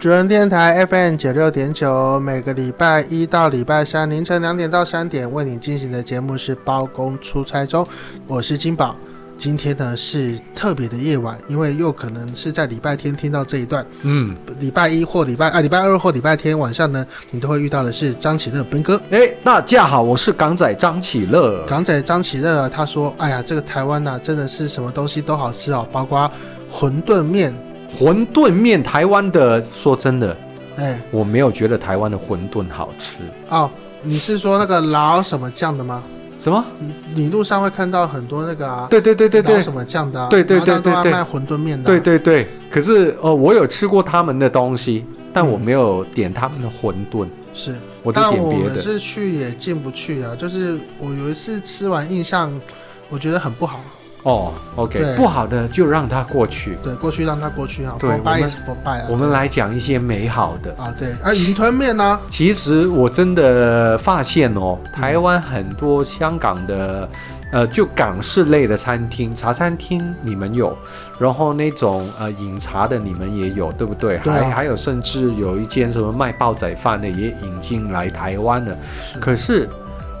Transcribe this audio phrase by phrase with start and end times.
[0.00, 7.86] 主人电台 FM 九六点九，每个礼拜一到礼拜三凌晨两点到三点为你进行的节目是包公出差中，
[8.26, 8.96] 我是金宝。
[9.36, 13.84] 今天呢是特别的夜晚，因为又可能是在礼拜天听到这一段。
[14.00, 18.98] 嗯，礼拜一或礼拜啊，礼拜二或礼拜天晚上呢，你都会遇到的是张启乐奔哥。
[19.10, 21.62] 哎，大家好，我是港仔张启乐。
[21.66, 26.30] 港仔张启乐他说：“哎呀，这个台湾呐、啊，真的是什么东西都好吃哦，包括
[26.72, 27.54] 馄饨面。”
[27.98, 30.36] 馄饨面，台湾的，说真的，
[30.76, 33.16] 哎，我没有觉得台湾的馄饨好吃
[33.48, 33.70] 哦。
[34.02, 36.02] 你是说那个老什么酱的吗？
[36.40, 36.64] 什么？
[37.14, 38.86] 你路上会看到很多那个啊？
[38.88, 40.28] 对对对对对，老什么酱的、啊？
[40.30, 41.86] 对对对对对，卖馄饨面的、啊。
[41.86, 42.48] 对对对。
[42.70, 47.28] 可是哦，我有吃过他们的东西，但我没有点他们的馄饨。
[47.52, 48.44] 是，我点别的。
[48.68, 50.34] 但我是去也进不去啊。
[50.34, 52.50] 就是我有一次吃完，印象
[53.10, 53.80] 我觉得很不好。
[54.22, 56.76] 哦、oh，OK，不好的就让它过去。
[56.82, 57.94] 对，过去让它过去啊。
[57.98, 58.52] 对，我们
[59.12, 60.94] 我们来讲一些美好的啊。
[60.98, 62.20] 对，啊，云吞面呢？
[62.28, 67.08] 其实我真的发现哦，台湾很多香港的，
[67.50, 70.76] 呃，就港式类的餐厅、茶餐厅你们有，
[71.18, 74.18] 然后那种呃饮茶的你们也有，对不对？
[74.18, 78.76] 对啊、还还有甚至有一间什么卖煲仔饭的也引进来台湾了，
[79.14, 79.66] 是可是。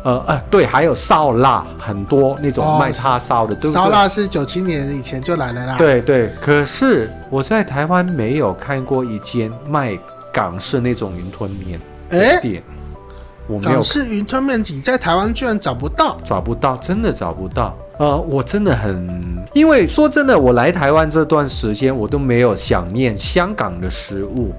[0.02, 3.72] 呃呃，对，还有烧腊，很多那种卖叉烧的，对不对？
[3.72, 5.76] 烧腊是九七年以前就来了啦。
[5.76, 9.98] 对对，可是我在台湾没有看过一间卖
[10.32, 11.78] 港式那种云吞面
[12.08, 12.62] 的店，
[13.46, 13.72] 我没有。
[13.72, 16.16] 港式云吞面你在台湾居然找不到？
[16.24, 17.76] 找不到，真的找不到。
[17.98, 19.06] 呃，我真的很，
[19.52, 24.54] 因为说真的，我来台湾这段时间，我都没有想念香港的食物，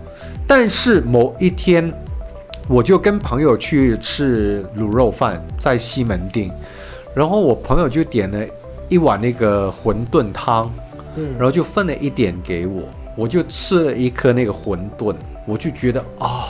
[0.45, 1.92] 但是某一天。
[2.72, 6.50] 我就跟朋友去吃卤肉饭，在西门町，
[7.13, 8.45] 然后我朋友就点了
[8.88, 10.72] 一碗那个馄饨汤，
[11.16, 12.83] 嗯，然后就分了一点给我，
[13.17, 15.13] 我就吃了一颗那个馄饨，
[15.45, 16.44] 我就觉得啊、哦，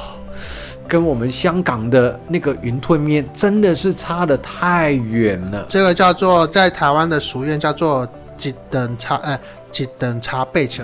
[0.88, 5.66] 跟我们香港的那个云吞面真的是差的太远了。
[5.70, 8.08] 这个叫做在台湾的俗谚叫做
[8.38, 9.40] 几等差，哎，
[9.72, 10.84] 几等差八尺，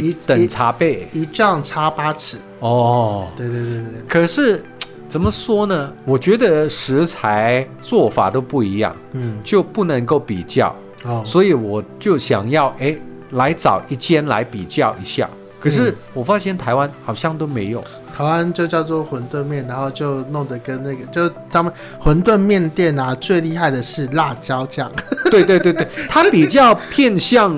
[0.00, 2.38] 一等差倍，一丈差八尺。
[2.60, 4.64] 哦，对对对对，可是
[5.12, 5.92] 怎么说呢？
[6.06, 11.22] 我觉得食材做法都不一样，嗯，就不能够比较哦。
[11.26, 12.96] 所以我就想要哎，
[13.32, 15.28] 来找一间来比较一下。
[15.60, 21.70] 可是我发现台湾好像都没有，嗯、台湾就叫做馄饨面，然后就弄得跟那个，就他们
[22.00, 24.90] 馄饨面店啊，最厉害的是辣椒酱。
[25.30, 27.52] 对对对对，它比较偏向。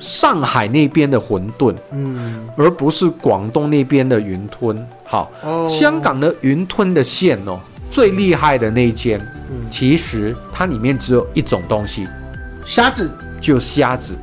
[0.00, 4.84] 上海那边的馄饨，嗯，而不是广东那边的云吞。
[5.04, 12.08] 好，哦、香港的云吞的馅哦，最厉害的那一间，嗯，其实它里面只有一种东西，
[12.64, 14.16] 虾子，就虾子。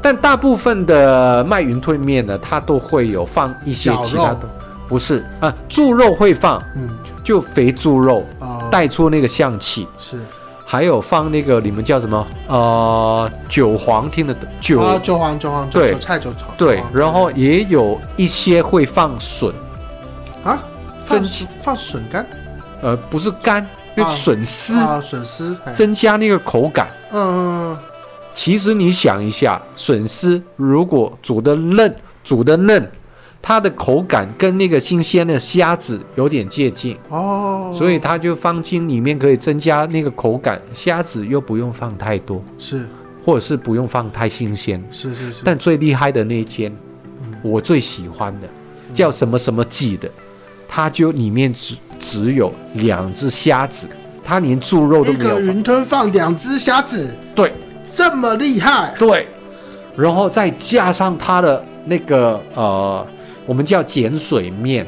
[0.00, 4.48] 但大部分的卖云吞面呢，它都会有放一些其他的，
[4.88, 6.88] 不是啊，猪肉会放，嗯，
[7.22, 10.18] 就肥猪肉，哦、带出那个香气，是。
[10.72, 12.26] 还有放那个你们叫什么？
[12.48, 14.48] 呃，韭黄，听得懂？
[14.58, 16.56] 韭啊，韭黄，韭黄，对，韭菜，韭黄。
[16.56, 19.52] 对，然后也有一些会放笋
[20.42, 20.58] 啊，
[21.06, 21.22] 增
[21.60, 22.26] 放笋干？
[22.80, 26.88] 呃，不是干，就笋丝啊，笋丝，增加那个口感。
[27.10, 27.78] 嗯嗯嗯。
[28.32, 31.94] 其实你想一下，笋丝如果煮的嫩，
[32.24, 32.90] 煮的嫩。
[33.42, 36.96] 它的口感跟那个新鲜的虾子有点接近。
[37.08, 42.88] 哦，所以它就放进里面可以增加那个口感，虾子又不用放太多，是，
[43.24, 45.42] 或者是不用放太新鲜，是是是。
[45.44, 46.72] 但最厉害的那一间，
[47.20, 48.48] 嗯、我最喜欢的
[48.94, 50.08] 叫什么什么记的，
[50.68, 53.88] 它就里面只只有两只虾子，
[54.22, 55.40] 它连猪肉都没有。
[55.40, 57.52] 一个云吞放两只虾子，对，
[57.84, 59.26] 这么厉害，对，
[59.96, 63.04] 然后再加上它的那个呃。
[63.46, 64.86] 我们叫碱水面，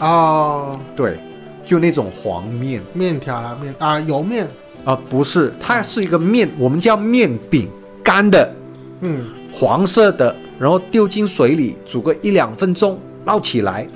[0.00, 1.18] 哦，对，
[1.64, 4.46] 就那种黄面，面条啊，面啊，油面
[4.84, 7.68] 啊，不是，它是一个面，我们叫面饼，
[8.02, 8.54] 干的，
[9.00, 13.86] 嗯，黄色的，然后丢进水里煮个一两分钟，捞起来。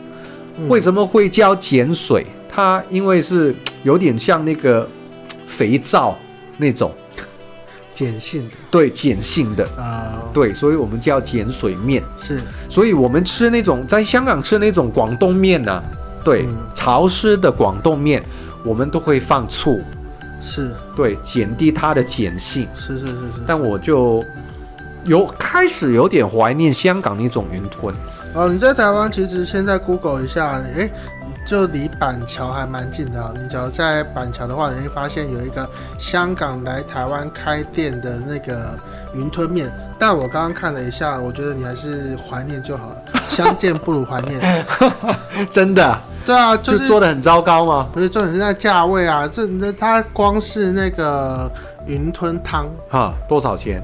[0.57, 2.27] 嗯、为什么会叫碱水？
[2.49, 4.87] 它因为是有点像那个
[5.47, 6.17] 肥皂
[6.59, 6.93] 那种。
[7.95, 12.03] 碱性的，对，碱性的啊，呃、对，所以我们叫碱水面。
[12.17, 15.85] 是，所以我们吃那种在香港吃那种广东面呢、啊，
[16.25, 18.23] 对，嗯、潮湿的广东面，
[18.65, 19.83] 我们都会放醋，
[20.41, 22.67] 是对，减低它的碱性。
[22.75, 23.43] 是是是是。
[23.47, 24.25] 但我就
[25.05, 27.95] 有开始有点怀念香港那种云吞。
[28.35, 30.91] 哦，你在台湾其实现在 Google 一下，诶。
[31.47, 33.33] 就离板桥还蛮近的啊。
[33.41, 35.69] 你只要在板桥的话，你会发现有一个
[35.99, 38.77] 香港来台湾开店的那个
[39.15, 39.73] 云吞面。
[39.99, 42.97] 但我刚刚看了一下，我觉得你还是怀念就好了，
[43.29, 44.67] 相见不如怀念。
[45.51, 45.99] 真的？
[46.25, 47.89] 对啊，就是、就做的很糟糕吗？
[47.93, 51.51] 不是，重点是那价位啊，这那它光是那个
[51.87, 53.83] 云吞汤，哈，多少钱？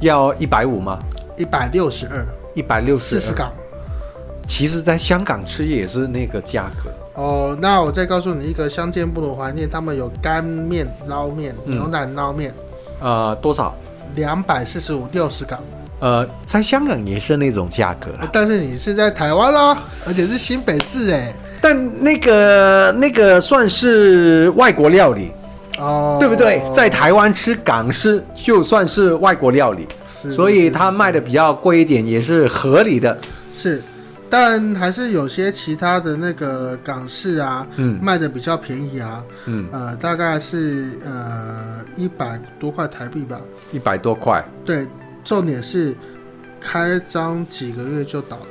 [0.00, 0.98] 要一百五吗？
[1.36, 3.52] 一百六十二，一百六十四十港。
[4.50, 7.56] 其实，在香港吃也是那个价格哦。
[7.62, 9.70] 那我再告诉你一个，相见不如怀念。
[9.70, 12.52] 他们有干面、捞面、牛腩捞面。
[13.00, 13.72] 呃，多少？
[14.16, 15.60] 两百四十五，六十港。
[16.00, 25.30] 呃，在香港也是那种价格，但是你是在台湾啦，而且是新北市哎，但那个那个算是外国料理
[25.78, 26.60] 哦，对不对？
[26.74, 33.16] 在台湾吃港式就算是外国料理，是，所以它卖的比较贵一点也是合理的。
[33.52, 33.82] 是，
[34.30, 43.40] 但还是有些其他的那个港式啊，嗯，卖的比较便宜啊，嗯，呃，大概是呃一百多块台币吧，
[43.72, 44.86] 一百多块，对。
[45.22, 45.94] 重点是
[46.58, 48.46] 开张几个月就倒了，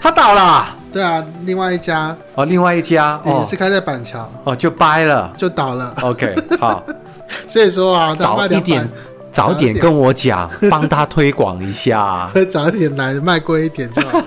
[0.00, 0.68] 他倒了。
[0.92, 2.16] 对啊，另外一家。
[2.36, 4.30] 哦，另外一家也是开在板桥。
[4.44, 5.92] 哦，就掰了，就倒了。
[6.02, 6.84] OK，好，
[7.48, 8.88] 所以说啊，早一点，
[9.32, 14.22] 早点跟我讲，帮他推广一下， 早点来卖贵一点就好。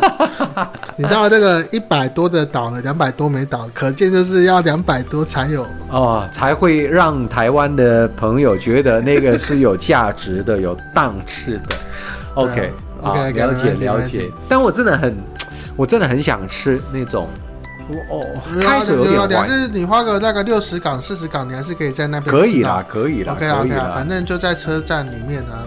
[0.98, 11.76] 你知道这个一百多的倒了，两百多没倒，可见就是要两百多才有哦，才会让台湾的朋友觉得那个是有价值的、有档次的。
[12.34, 14.30] OK，OK，、了解了解。
[14.50, 15.16] 但我真的很，
[15.76, 17.30] 我真的很想吃那种，
[18.10, 18.26] 哦，
[18.62, 19.48] 开始有点坏。
[19.48, 25.64] 但是你花个大概六十港、四十港，你还是可以在那边可以啦，可以啦，OK 啊，OK 啊，反正就在车站里面啊，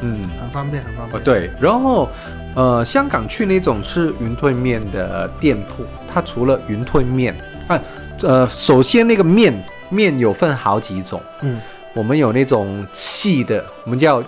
[0.00, 1.22] 嗯，很方便，很方便。
[1.22, 2.08] 对，然后。
[2.56, 7.32] 呃，香港去那种吃云吞面的店铺，它除了云吞面，
[7.68, 7.80] 啊，
[8.22, 9.54] 呃，首先那个面
[9.88, 11.60] 面有分好几种，嗯，
[11.94, 14.20] 我们有那种细的，我们叫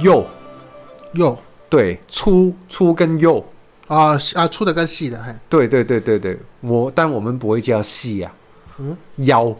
[0.00, 0.26] 幼
[1.12, 1.38] 幼，
[1.68, 3.40] 对，粗粗跟幼
[3.90, 8.32] 啊啊，粗的跟细的，嘿，对对对对对，我但我们不会叫细啊，
[8.78, 9.54] 嗯，腰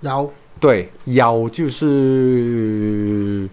[0.00, 0.28] 腰，
[0.58, 3.48] 对，腰就是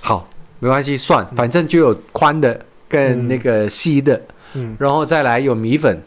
[0.00, 0.28] 好，
[0.60, 2.64] 没关系，算，反正就有宽的。
[2.92, 4.20] 跟那个细的，
[4.52, 5.98] 嗯，然后再来有米粉，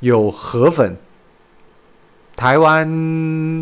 [0.00, 0.94] 有河粉。
[2.36, 2.86] 台湾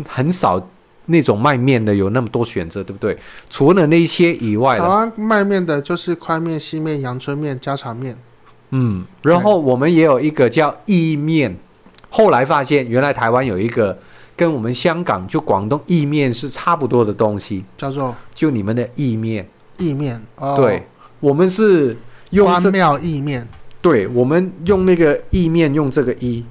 [0.09, 0.61] 很少
[1.05, 3.17] 那种卖面的有那么多选择，对不对？
[3.49, 8.17] 除了那些以外，台湾卖面的就是宽面、细面、阳春面、家常面。
[8.75, 11.55] 嗯，然后我们也有一个叫意面。
[12.09, 13.97] 后来发现，原来台湾有一个
[14.35, 19.47] 跟我们香港就广东意面是差不多的东西，叫做就你们的意面。
[19.77, 20.87] 意面，哦，对，
[21.19, 21.95] 我们是。
[22.33, 23.47] 用关庙意面，
[23.79, 26.43] 对，我们用那个意面，用这个一，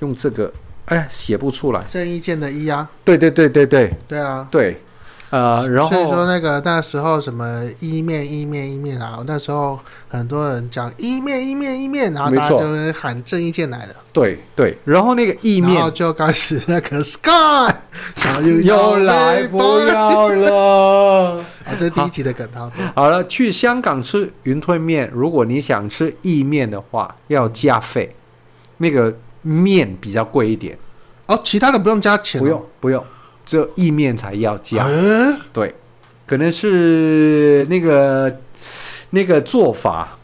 [0.00, 0.52] 用这个，
[0.86, 1.84] 哎，写不出来。
[1.86, 4.82] 郑伊健的伊啊，对对对对对，对啊，对，
[5.30, 9.78] 呃，然后所以说那个那时候什么意面意面意面啊，那时候
[10.08, 13.94] 很多人讲意面意面意面，然后大家就会喊郑伊健来了。
[14.12, 17.74] 对对，然后那个意面，然后就开始那个 Sky，
[18.14, 21.44] 小又又来不要了。
[21.66, 22.48] 啊，这是第一集的梗。
[22.54, 28.14] 好，好了，去香港吃云吞面，如果你想吃意面的话，要加费，
[28.76, 30.78] 那个面比较贵一点。
[31.26, 32.38] 哦，其他的不用加钱？
[32.38, 33.02] 不用，不用，
[33.44, 34.84] 只有意面才要加。
[34.84, 35.74] 欸、对，
[36.26, 38.40] 可能是那个
[39.10, 40.18] 那个做法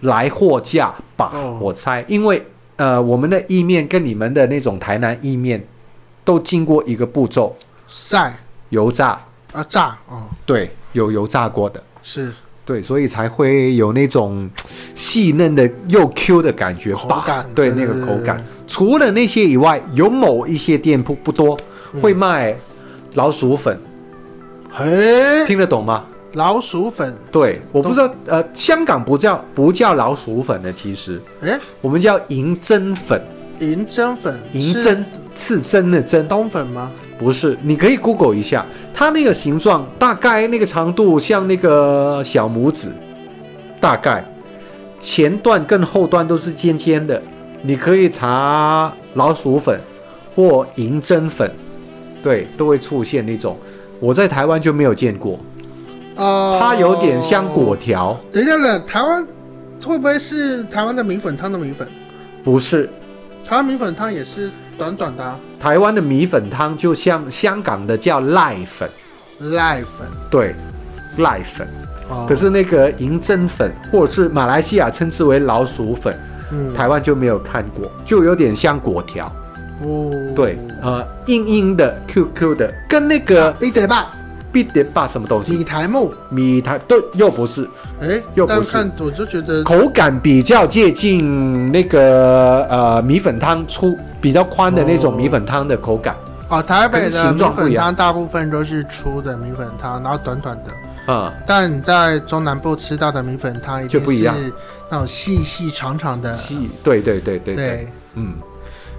[0.00, 2.04] 来货价吧，哦、我猜。
[2.08, 2.46] 因为
[2.76, 5.64] 呃，我们的意面跟你们的那种台南意面
[6.24, 7.56] 都经过一个步骤，
[7.86, 8.38] 晒。
[8.70, 9.20] 油炸。
[9.52, 12.32] 啊，炸哦，对，有油炸过的，是。
[12.64, 14.50] 对，所以才会有那种
[14.96, 18.42] 细嫩的又 Q 的感觉，口感，对，那个口感。
[18.66, 21.62] 除了那些以外，有某一些店铺不多，嗯、
[22.00, 22.56] 会卖
[23.14, 23.78] 老鼠粉。
[24.70, 26.04] 嘿，听得懂吗？
[26.32, 33.22] 老鼠粉，对，我不知道，呃，香港不叫不叫老鼠粉的，其实，哎，我们叫银针粉。
[33.60, 36.90] 银针粉，银针，刺针的针，冬粉吗？
[37.16, 42.88] 不是，你可以 Google 一下，它那个形状大概那个长度像那个小拇指，
[43.80, 44.24] 大概
[45.00, 47.22] 前段跟后段都是尖尖的。
[47.62, 49.78] 你可以查老鼠粉
[50.34, 51.48] 或银针粉，
[52.24, 53.56] 对，都会出现那种。
[54.00, 55.38] 我在台湾就没有见过，
[56.16, 58.18] 呃，它有点像果条。
[58.32, 59.24] 等一下呢，台湾
[59.84, 61.86] 会不会是台湾的米粉汤的米粉？
[62.42, 62.88] 不是，
[63.44, 64.50] 台湾米粉汤也是。
[64.76, 68.90] 短短的、啊，台湾的米粉汤就像香港的叫濑粉，
[69.40, 70.52] 濑粉，对，
[71.16, 71.64] 濑粉。
[72.10, 76.18] 哦、可是那个银针粉，或者是马来西亚称之为老鼠粉，
[76.50, 79.30] 嗯，台湾就没有看过，就有点像果条。
[79.82, 84.10] 哦，对，呃，硬硬的，Q Q 的，跟那个必得吧，
[84.52, 85.56] 必得吧什么东西？
[85.56, 87.68] 米苔木，米苔对，又不是，
[88.00, 88.70] 哎，又不是。
[88.72, 96.14] 但看我就觉得口感比较接近那个呃米粉汤粗比较宽的那种米粉汤的口感。
[96.48, 100.70] 哦，台北的米粉汤大部分都是粗的米粉汤，然后短短的。
[101.08, 104.34] 嗯，但你在中南部吃到的米粉汤就不一样，
[104.88, 106.32] 那种细细长长的。
[106.32, 108.34] 细，对对对对对，对嗯。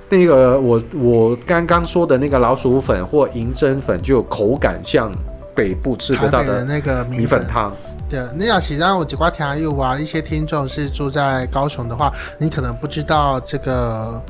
[0.09, 5.12] 那个我我刚刚说的那个老鼠粉或银针粉，就口感像
[5.53, 7.75] 北部吃得到的那个米粉汤。
[8.09, 14.21] 对，那要是让我几瓜听友啊，一些听众是住在高雄的话，你可能不知道这个。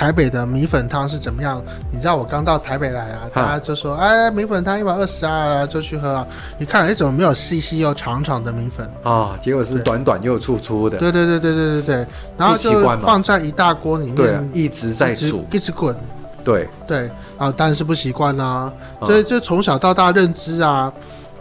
[0.00, 1.62] 台北的米粉汤是怎么样？
[1.92, 6.26] 你知道我刚到台北来啊，大家就说：“哎，米粉汤一百二十啊，就去喝啊。”
[6.58, 9.38] 一看，哎，怎么没有细细又长长的米粉啊、哦？
[9.42, 10.96] 结果是短短又粗粗的。
[10.96, 12.06] 对对对对对对对。
[12.38, 15.94] 然后就放在一大锅里面，对、啊，一直在煮，一直滚。
[16.42, 18.72] 对对啊，但是不习惯啊。
[19.00, 20.90] 所以就从小到大认知啊。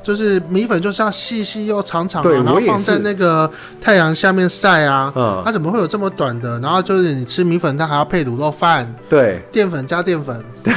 [0.10, 3.48] 就是米粉就是要细细又长长，啊，然后放在那个
[3.80, 5.14] 太阳下面晒啊。
[5.16, 6.60] 嗯，它怎么会有这么短的？
[6.62, 8.92] 然后就是你吃米粉，它还要配卤肉饭。
[9.08, 10.44] 对，淀粉加淀粉。
[10.64, 10.74] 对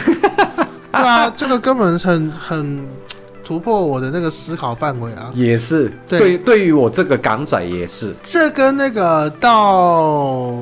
[0.90, 2.86] 啊，这个根本很很
[3.42, 5.30] 突破我的那个思考范围啊。
[5.32, 8.14] 也是，对，对，对于我这个港仔也是。
[8.22, 10.52] 这跟那个到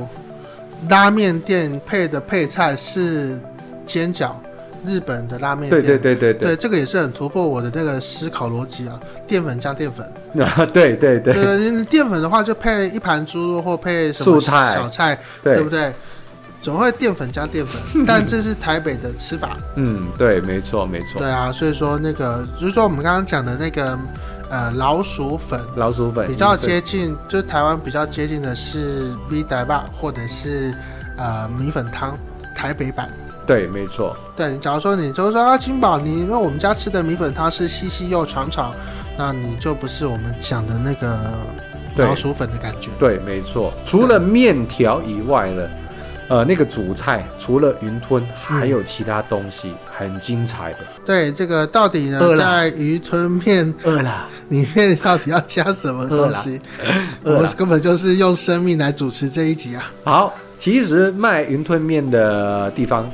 [0.89, 3.37] 拉面店配的配菜是
[3.85, 4.31] 煎饺。
[4.85, 8.99] 日本的拉面店，对对对对对，这个也是很突破我的那个思考逻辑啊。
[9.27, 10.05] 淀粉加淀粉，
[10.45, 15.93] 啊，对对对，对，淀粉的话就配一盘猪肉或配什么小菜，对，对不对？
[16.63, 19.57] 总会淀粉加淀粉， 但这是台北的吃法。
[19.77, 21.19] 嗯，对，没错没错。
[21.19, 23.99] 对啊，所以说那个就是说我们刚刚讲的那个
[24.51, 30.75] 呃老鼠粉，老鼠粉比较接近，就是台湾比较接近的是米苔目或者是
[31.17, 32.15] 呃米粉汤
[32.55, 33.09] 台北版。
[33.51, 34.17] 对，没错。
[34.37, 38.73] 对，假如说你就是说啊，金宝，你因为我们家吃的米粉它是细细又长长，
[39.19, 41.19] 那你就不是我们讲的那个
[41.97, 42.91] 老鼠粉的感觉。
[42.97, 43.75] 对，没错。
[43.85, 45.69] 除了面条以外呢，
[46.29, 50.79] 呃，那个主菜除了云吞，还有其他东西很精彩的。
[50.83, 56.61] 嗯、对，这个到底呢，在云吞面饿了里面到底要加什么东西？
[57.25, 59.91] 我们根本就是用生命来主持这一集啊。
[60.05, 63.11] 好，其实卖云吞面的地方。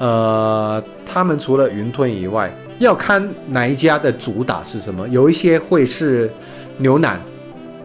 [0.00, 5.06] 呃，他们除了云吞以外，要看哪一家的主打是什么。
[5.08, 6.30] 有一些会是
[6.78, 7.20] 牛腩、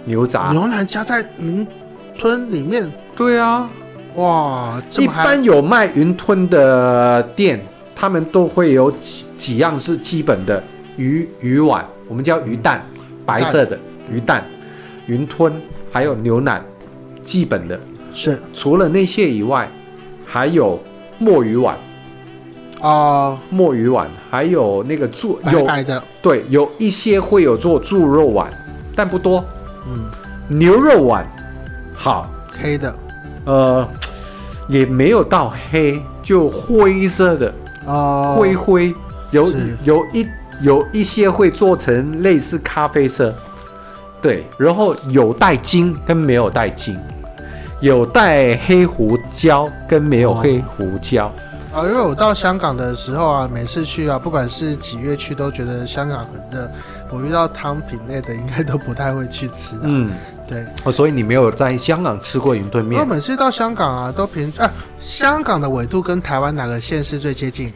[0.05, 1.67] 牛杂，牛腩加在云
[2.17, 2.89] 吞里面。
[3.17, 3.69] 对啊，
[4.15, 4.81] 哇！
[4.98, 7.60] 一般有卖云吞的店，
[7.93, 10.63] 他们都会有几几样是基本的
[10.95, 13.77] 鱼鱼丸，我们叫鱼蛋，嗯、白色的
[14.10, 14.45] 鱼蛋、
[15.07, 15.53] 云吞，
[15.91, 16.63] 还有牛腩，
[17.22, 17.77] 基本的。
[18.13, 18.41] 是。
[18.53, 19.69] 除了那些以外，
[20.25, 20.79] 还有
[21.19, 21.77] 墨鱼丸。
[22.86, 28.48] 啊，墨鱼丸，还有那个猪有白的，对，有一些会有做猪肉丸，
[28.96, 29.44] 但不多。
[29.88, 30.06] 嗯，
[30.48, 31.25] 牛肉丸，
[31.96, 32.30] 好，
[32.62, 32.96] 黑的，
[33.46, 33.88] 呃，
[34.68, 37.51] 也没有到黑，就灰色的，
[37.88, 38.94] 哦，灰灰，
[39.32, 39.51] 有
[39.84, 40.27] 有一
[40.62, 43.34] 有一些会做成类似咖啡色，
[44.22, 46.96] 对，然后有带筋跟没有带筋，
[47.80, 51.34] 有带黑胡椒跟没有黑胡椒。
[51.75, 56.72] 哦啊，因为我到香港的时候啊，每次去啊，不管是几月去，都觉得香港很热。
[57.12, 59.75] 我遇到汤品类的，应该都不太会去吃。
[59.84, 60.13] 嗯，
[60.48, 60.65] 对。
[60.86, 63.01] 哦，所以你没有在香港吃过云吞面？
[63.01, 67.72] 我每次到香港啊，都平啊，香港的纬度跟台湾哪个县市最接近？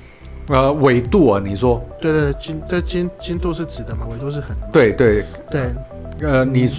[0.47, 1.83] 呃，纬度啊，你说？
[1.99, 4.05] 对对，经对经经度是指的嘛？
[4.09, 4.55] 纬度是很。
[4.71, 5.73] 对对对。
[6.21, 6.71] 呃，你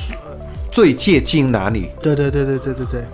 [0.72, 1.90] 最接近哪里？
[2.00, 3.04] 对对对对对对对。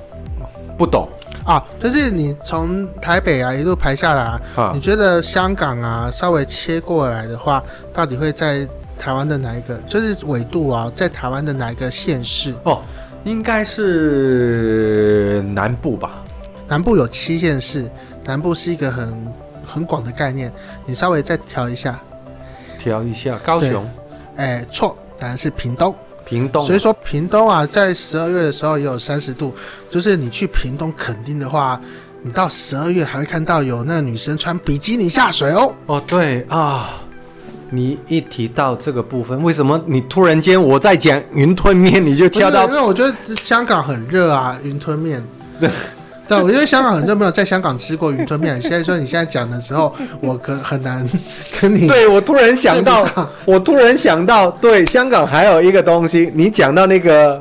[0.79, 1.09] 不懂。
[1.47, 7.62] 啊，就是你从台北啊一路排下来啊，啊，你觉得香港啊稍微切过来的话，
[7.95, 8.67] 到底会在
[8.99, 9.76] 台湾的哪一个？
[9.87, 12.53] 就是纬度啊，在台湾的哪一个县市？
[12.65, 12.83] 哦，
[13.23, 16.23] 应该是南部吧。
[16.67, 17.88] 南部有七县市，
[18.25, 19.33] 南部是一个很
[19.65, 20.53] 很广的概念。
[20.85, 21.97] 你稍微再调一下，
[22.76, 23.88] 调一下高雄。
[24.35, 25.95] 哎，错，答案是屏东。
[26.26, 29.54] 屏东，所以说屏东啊，在十二月的时候也有三十度，
[29.88, 31.80] 就是你去屏东垦丁的话，
[32.23, 35.73] 你到十二月还会看到有那个女生穿比基尼下水哦。
[35.87, 37.00] 哦，对啊，
[37.71, 42.66] 你一提到这个部分，为什么你突然间我在讲云吞面，你就跳到？
[42.66, 45.25] 因为我觉得香港很热啊，云吞面。
[45.61, 45.71] 对。
[46.28, 48.61] 对，我觉得香港很多人没有在香港吃过云吞面。
[48.61, 51.09] 现在说你现在讲的时候， 我可很难
[51.61, 51.87] 跟你。
[51.87, 53.06] 对，我突然想到，
[53.45, 57.38] 我突然想到，对，香港还有一个东西，你讲到那个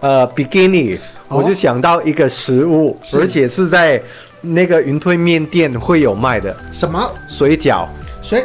[0.00, 4.00] 呃比基尼，哦我就想到一个食物，而且是在
[4.40, 7.86] 那个云吞面店会有卖的什么水饺。
[8.22, 8.44] 水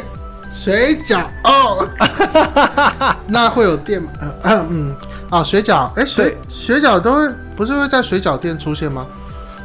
[0.50, 1.86] 水饺哦？
[3.28, 4.08] 那会有店吗？
[4.42, 4.94] 呃嗯
[5.30, 9.06] 啊，水饺哎，水水饺都会不是会在水饺店出现吗？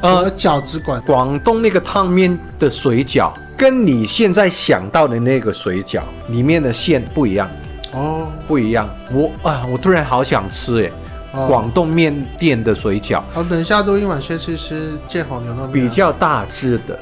[0.01, 7.49] 呃，呃，饺子馆广东那个烫面的水饺，跟你现在想到的那个水饺里面的馅不一样，
[7.93, 8.89] 哦，不一样。
[9.11, 10.91] 我啊，我突然好想吃哎，
[11.33, 15.71] 哦广东面店的水饺，好，等一下录音完先吃吃建好牛肉面。
[15.71, 16.99] 比较大只的，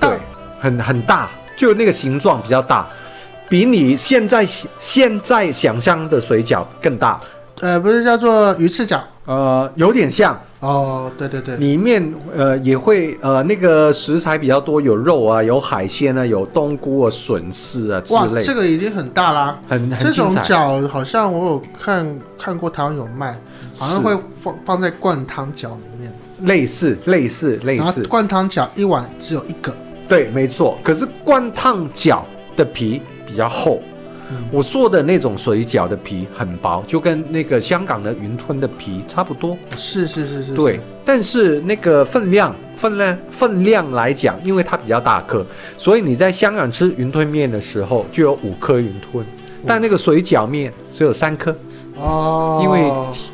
[0.00, 0.18] 对，
[0.58, 2.88] 很很大，就那个形状比较大，
[3.48, 4.44] 比你现在
[4.80, 7.20] 现在想象的水饺更大。
[7.60, 19.60] 呃，不是叫做鱼翅饺呃，有点像，哦，对对对，里面呃也会呃那个食材比较多，有肉啊，有海鲜啊，有冬菇啊、笋丝啊之哇，类，这个已经很大啦。
[19.68, 20.42] 很很这种彩。
[20.42, 23.38] 饺好像我有看看过台湾有卖，
[23.78, 24.12] 好像会
[24.42, 29.72] 放放在灌汤饺里面，类似类似类然后似，灌汤饺一碗只有一个。
[30.08, 30.76] 对，没错。
[30.82, 32.22] 可是灌烫饺
[32.56, 33.91] 的皮比较厚，嗯
[34.50, 39.56] 我做的那种水饺的皮很薄，就跟那个香港的云吞的皮差不多。
[39.76, 45.44] 是是是是，对，但是那个分量分量分量来讲，因为它比较大颗，
[45.78, 49.24] 所以你在香港吃云吞面的时候就有五颗云吞，
[49.66, 51.54] 但那个水饺面只有三颗，
[51.96, 52.90] 哦，因为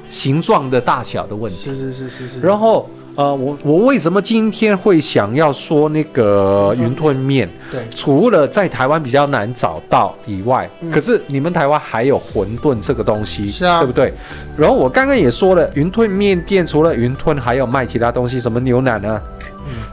[0.09, 1.71] 形状的大小的问题。
[1.71, 2.89] 是是是是是，然后
[3.19, 7.51] 呃，我我为什么今天会想要说那个云吞面？
[7.69, 14.15] 对，除了在台湾比较难找到以外，嗯可是你们台湾还有馄饨这个东西，是啊对不对？
[14.57, 19.23] 然后我刚刚也说了，云吞面店除了云吞，还有卖其他东西，什么牛腩啊，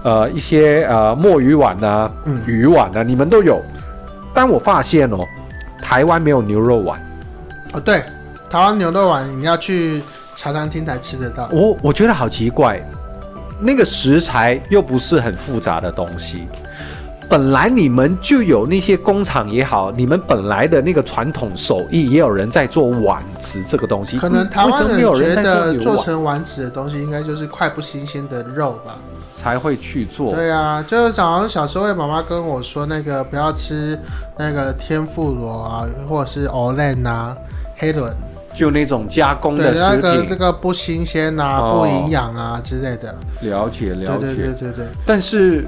[0.03, 3.59] 呃，一些呃墨鱼丸啊、嗯鱼丸啊，你们都有。
[4.35, 5.17] 但我发现哦，
[5.81, 7.03] 台湾没有牛肉丸，
[7.73, 8.03] 哦对，
[8.51, 10.03] 台湾牛肉丸你要去
[10.35, 11.49] 茶餐厅才吃得到。
[11.51, 12.79] 我我觉得好奇怪，
[13.59, 16.47] 那个食材又不是很复杂的东西。
[17.27, 28.95] 本来你们就有那些工厂也好，你们本来的那个传统手艺也有人在做丸子这个东西，可能台湾么没有人觉得做成丸子的东西，应该就是快不新鲜的肉吧？
[29.35, 30.33] 才会去做。
[30.35, 33.99] 对啊，就是早上小时候，妈妈跟我说，那个不要吃
[34.37, 37.35] 那个天妇罗啊，或者是 Olen 啊、
[37.75, 38.15] 黑轮，
[38.55, 40.29] 就那种加工的，食那个品。
[40.29, 43.13] 这个不新鲜啊、哦不营养啊之类的。
[43.41, 44.19] 了解了解。
[44.19, 45.65] 对对对对对，但是，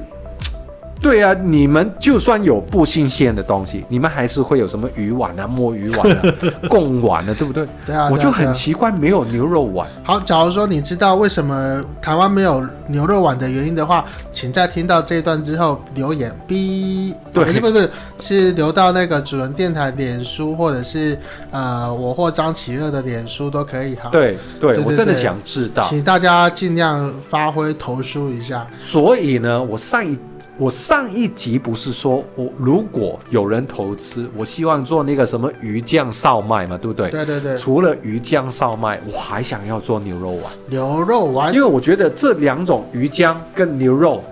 [1.01, 6.21] 对啊，你们就算有不新鲜的东西，你们还是会有什么鱼丸啊、摸鱼丸啊、
[6.69, 7.65] 贡丸啊，对不对？
[7.86, 9.88] 对啊，我就很奇怪，没有牛肉丸。
[10.03, 10.19] 好。
[10.27, 21.17] 假如说你知道为什么台湾没有牛肉丸的原因的话，请在听到这一段之后留言 B，对不是不是不是是留到那个主人电台脸书，或者是
[21.51, 25.88] 呃我或张启乐的脸书都可以哈。，对对，对对我真的想知道。
[25.88, 28.67] 请大家尽量发挥投书一下。
[28.79, 30.17] 所以呢，我上一
[30.60, 37.12] 我上一集不是说我如果有人投资，我希望做那个什么鱼酱烧麦嘛，对不对？
[37.12, 44.23] 对对对，除了鱼酱烧麦，我还想要做牛肉丸，牛肉丸因为我觉得这两种鱼酱跟牛肉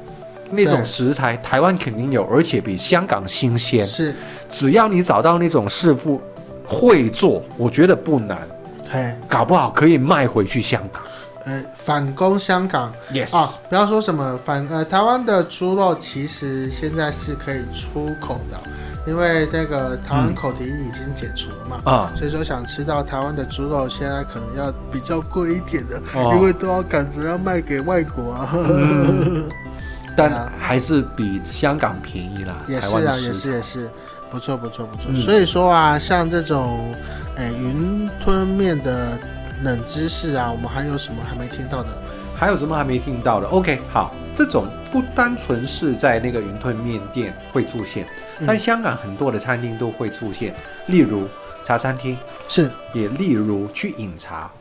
[0.50, 3.86] 那种食材，台湾肯定有，而且比香港新鲜。
[3.86, 4.16] 是
[4.50, 6.20] 只要你找到那种师傅
[6.66, 8.40] 会做，我觉得不难，
[8.90, 11.04] 嘿搞不好可以卖回去香港。
[11.46, 18.58] 呃反攻香港 Yes，、啊，不要说什么反呃台湾的猪肉其实现在是可以出口的，
[19.06, 21.80] 因为那个台湾口蹄疫已经解除了嘛。
[21.92, 28.50] 啊、所以说，想吃到台湾的猪肉，现在可能要比较贵一点的，哦因为都要赶着要卖给外国啊。
[28.54, 29.48] 嗯
[30.18, 32.64] 但啊还是比香港便宜啦。
[32.68, 33.92] 也是啊，也是也是，
[34.32, 35.08] 不错不错不错。
[35.10, 36.90] 嗯所以说啊，像这种
[37.36, 39.20] 诶云吞面的
[39.66, 41.90] 冷知识啊，我们还有什么还没听到的？
[42.38, 48.06] 还有什么还没听到的？OK，好，这种不单纯是在那个云吞面店会出现，
[48.40, 50.54] 嗯在香港很多的餐厅都会出现，
[50.88, 51.28] 例如
[51.64, 54.52] 茶餐厅，是也例如去饮茶。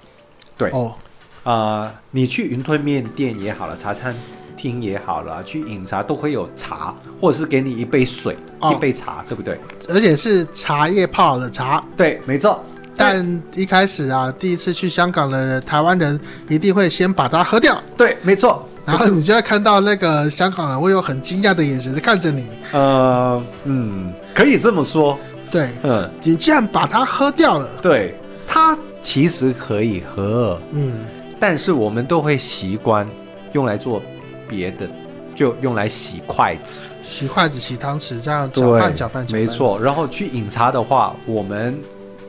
[0.57, 0.95] 对哦，
[1.43, 4.15] 啊、你去云吞面店也好了，茶餐
[4.57, 9.59] 厅也好了，去饮茶都会有茶，或者是给你一杯水、哦一杯茶，对不对？
[9.89, 11.85] 而且是茶叶泡好的茶。
[11.97, 12.65] 对，没错。
[12.97, 18.69] 但一开始啊，第一次去香港的台湾人一定会先把它喝掉，对，没错。
[18.87, 22.47] 然后你就会看到那个香港人会有很惊讶的眼神在看着你。
[22.73, 25.19] 呃，嗯，可以这么说。
[25.51, 27.69] 对，嗯，你既然把它喝掉了。
[27.81, 28.15] 对，
[28.47, 30.93] 它其实可以喝，嗯，
[31.41, 33.09] 但是我们都会习惯
[33.53, 34.03] 用来做
[34.47, 34.87] 别的，
[35.35, 36.83] 就用来洗筷子。
[37.03, 39.41] 洗筷子、洗汤匙，这样搅拌、搅拌、搅拌。
[39.41, 39.47] 没。
[39.47, 39.81] 错。
[39.81, 41.79] 然后去饮茶的话，我们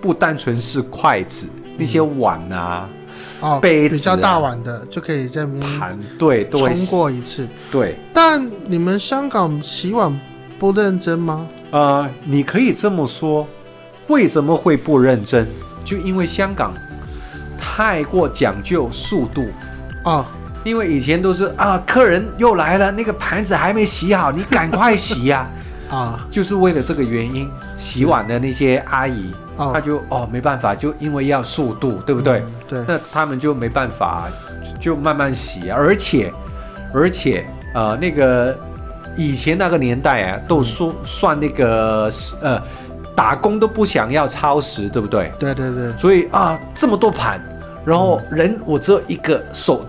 [0.06, 2.88] 不单纯是筷子，那些碗啊，
[3.41, 7.48] 哦，杯子啊比较大碗的就可以在盘对对冲过一次。
[7.72, 10.15] 对，但你们香港洗碗
[10.60, 11.48] 不认真吗？
[11.72, 13.48] 呃，你可以这么说，
[14.08, 15.48] 为什么会不认真？
[15.84, 16.72] 就因为香港
[17.58, 19.48] 太过讲究速度。
[20.04, 20.24] 哦，
[20.63, 25.50] 因为以前都是啊，客人又来了，那个盘子还没洗好，你赶快洗呀、
[25.89, 32.39] 啊，啊， 就是为了这个原因，洗碗的那些阿姨，哦、她就哦没办法，就因为要速度，对不对？
[32.39, 34.30] 嗯、对，那他们就没办法，
[34.80, 36.34] 就慢慢洗，而且
[36.94, 38.58] 而且呃那个
[39.15, 42.10] 以前那个年代啊，都算、嗯、算那个
[42.41, 42.62] 呃
[43.15, 45.32] 打工都不想要超时，对不对？
[45.39, 47.39] 对对对，所以啊这么多盘。
[47.86, 49.86] 然后人我只有一个手，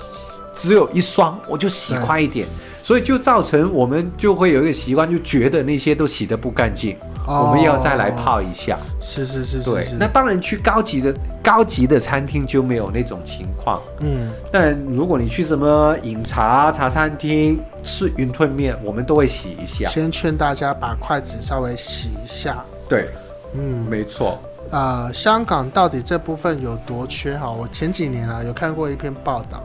[0.53, 2.47] 只有一双，我就洗快一点，
[2.83, 8.79] 所以就造成我们就会有一个习惯，就觉得那些都洗得不干净，哦、我们要再来泡一下。
[9.01, 9.89] 是是是，是，对。
[9.99, 13.83] 那当然去高级的高级的餐厅就没有那种情况。
[14.01, 14.31] 嗯。
[14.53, 19.89] 但如果你去什么饮茶茶餐厅吃云吞面，我们都会洗一下。
[19.89, 22.65] 先劝大家把筷子稍微洗一下。
[22.89, 23.09] 对，
[23.55, 24.39] 嗯，没错。
[24.71, 27.49] 呃，香港到底这部分有多缺哈？
[27.49, 29.63] 我前几年啊有看过一篇报道，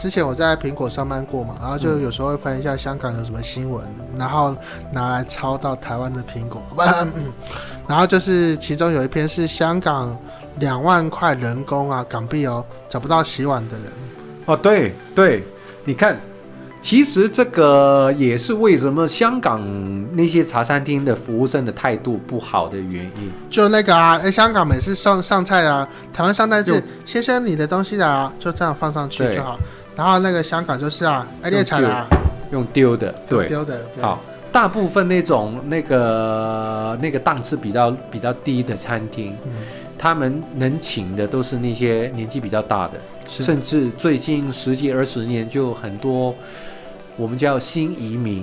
[0.00, 4.56] 之前我在苹果上班过嘛，然后就有时候会翻一下香港有什么新闻，嗯、然后
[4.92, 7.12] 拿来抄到台湾的苹果，嗯，
[7.86, 10.16] 然后就是其中有一篇是香港
[10.58, 13.86] 两万块人工啊港币哦找不到洗碗的人
[14.46, 15.44] 哦，对对，
[15.84, 16.18] 你看。
[16.82, 19.62] 其实这个也是为什么香港
[20.16, 23.30] 那些茶餐厅的服务生的态度不好的原因。
[23.50, 29.58] 就那个啊，哎，香港每次上上菜啊，台湾上菜是先生你的东西啊，就这样放上去就好。
[30.00, 32.06] 然后那个香港就是啊，哎，猎场啊，
[32.52, 33.82] 用丢的，对，丢的。
[34.00, 34.18] 好，
[34.50, 39.52] 大部分那种那个那个档次比较比较低的餐厅，嗯、
[39.98, 42.94] 他们能请的都是那些年纪比较大的，
[43.26, 46.34] 甚至最近十几二十年就很多。
[47.18, 48.42] 我们叫新移民，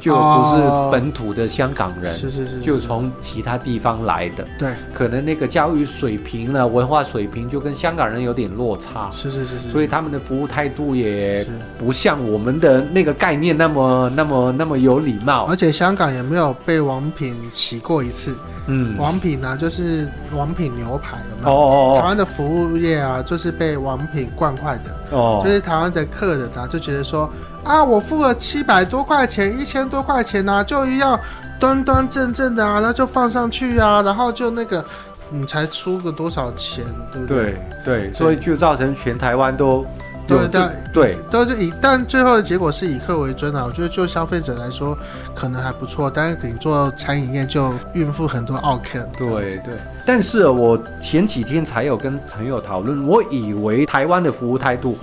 [0.00, 4.44] 就不是本土的香港人，是是是，就从其他地方来的。
[4.58, 9.10] 对，可能那个教育水平呢，文化水平就跟香港人有点落差。
[9.12, 11.46] 是是是是，所以他们的服务态度也
[11.78, 15.44] 不像我们的那个概念那么那么那么有礼貌。
[15.44, 18.34] 而且香港也没有被王品洗过一次。
[18.66, 21.56] 嗯，王品呢、啊，就是王品牛排有没有？
[21.56, 22.00] 哦哦哦。
[22.00, 24.96] 台湾的服务业啊，就是被王品惯坏的。
[25.10, 25.42] 哦。
[25.44, 27.28] 就是台湾的客人啊，就觉得说。
[27.62, 31.18] 啊，我付了七百多块钱，一千多块钱啊，就一样
[31.58, 34.84] 端端正正的啊，那就放上去啊，然后就那个，
[35.30, 37.56] 你才出个多少钱，对不对？
[37.84, 39.84] 对对，所以就造成全台湾都
[40.26, 40.62] 对对
[40.94, 43.64] 对，都是以，但最后的结果是以客为尊啊。
[43.66, 44.96] 我觉得就消费者来说，
[45.34, 49.00] 可能还不错，但是你做餐饮业就孕妇很多奥客。
[49.18, 49.74] 对对，
[50.06, 54.96] 但是我前几天才有跟朋友讨论，我以为台湾的服务态度。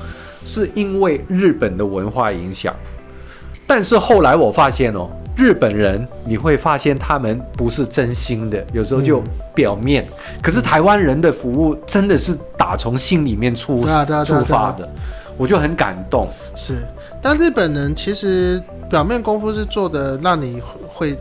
[0.43, 2.75] 是因为日本的文化影响，
[3.65, 9.21] 但是后来我发现哦，日本人你会发现他们不是真心的，有时候就
[9.53, 10.05] 表面。
[10.05, 13.81] 嗯、可是台湾人的服务真的是打从心里面出
[14.25, 14.87] 出发的，
[15.37, 16.29] 我就很感动。
[16.55, 16.75] 是，
[17.21, 21.15] 但日本人其实表面功夫是做的，让你会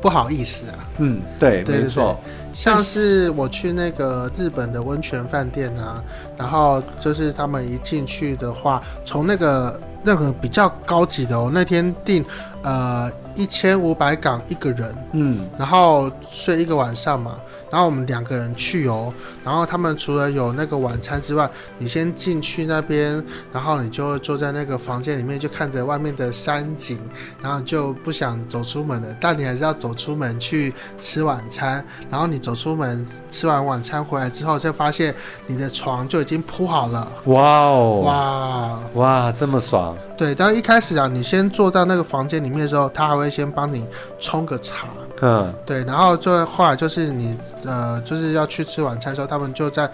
[0.00, 0.74] 不好意思啊。
[0.98, 2.20] 嗯，对，对对对，没错。
[2.54, 5.94] 像是我去那个日本的温泉饭店啊，
[6.36, 12.24] 然后就是他们一进去的话，从那个任何比较高级的，哦那天订
[12.62, 17.36] 呃一千五百港一个人，嗯，然后睡一个晚上嘛。
[17.72, 19.10] 然后我们两个人去哦，
[19.42, 27.00] 然后他们除了有那个晚餐之外，你先进去那边，然后你就坐在那个房间里面，就看着外面的山景，
[27.40, 29.16] 然后就不想走出门了。
[29.18, 31.82] 但你还是要走出门去吃晚餐。
[32.10, 35.14] 然后你走出门吃完晚餐回来之后，就发现
[35.46, 37.10] 你的床就已经铺好了。
[37.24, 38.02] 哇哦！
[38.04, 39.96] 哇哇，这么爽！
[40.18, 43.88] 对，但一开始啊，你先坐在那个房间里面的时候，他还会先帮你
[44.20, 44.88] 冲个茶。
[45.22, 49.88] 嗯，对，然后就后来就是你呃，就是要去吃晚餐的时候，他们就在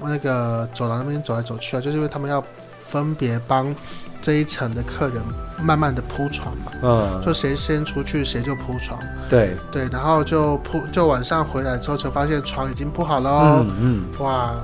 [0.00, 2.44] 那个走廊那边走来走去啊，就是因为他们要
[2.86, 3.74] 分别帮
[4.20, 5.16] 这一层的客人
[5.62, 14.54] 慢慢的铺床嘛，嗯，就谁先出去谁就铺床，对对，然后就铺就晚上回来之后，就发现床已经铺好了哦，嗯嗯，哇，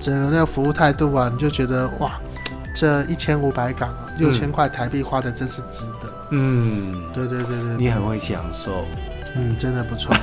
[0.00, 2.12] 整个那个服务态度啊，你就觉得哇，
[2.74, 8.84] 这一千五百港六千块台币花的真是值得，嗯，对对对对，对，你很会享受。
[9.34, 10.14] 嗯，真的不错。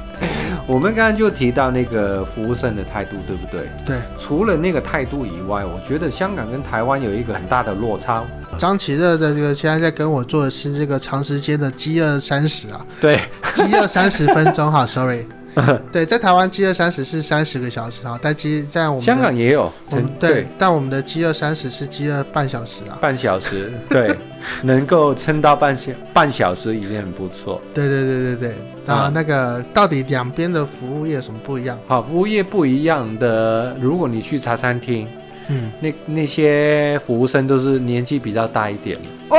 [0.66, 3.70] 我们刚刚就提到那个服务生的态度，对不对？
[3.84, 3.96] 对。
[4.18, 8.24] 除了那个态度以外，我觉得香港跟台湾有一个很大的落差。
[8.56, 12.84] 张启热的这个现在在跟我做的是这个长时间的饥饿三十啊。
[13.00, 13.20] 对，
[13.52, 14.70] 饥饿三十分钟。
[14.72, 15.26] 哈， sorry。
[15.92, 24.16] 对，在台湾饥饿三十是三十个小时啊，但其实在我们香港也有，对，对，但我们的饥饿三十是饥饿半小时啊，半小时，对，
[24.62, 27.60] 能够撑到半小半小时已经很不错。
[27.72, 28.54] 对对对对
[28.84, 31.78] 对，啊，那个到底两边的服务业有什么不一样？
[31.86, 35.08] 好，服务业不一样的，如果你去茶餐厅，
[35.48, 38.98] 嗯，那那些服务生都是年纪比较大一点。
[39.28, 39.38] 喂，